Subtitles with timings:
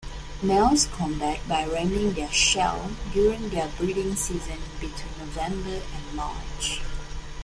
[0.41, 6.81] Males combat by ramming their shell during their breeding season between November and March.